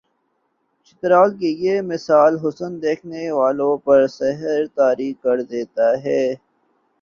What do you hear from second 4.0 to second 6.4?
سحر طاری کردیتا ہے